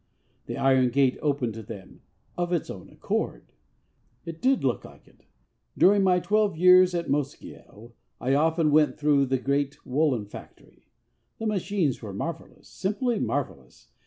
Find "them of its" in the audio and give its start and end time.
1.61-2.71